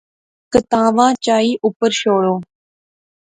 [0.51, 2.35] کتاواں چائی اوپر شوڑو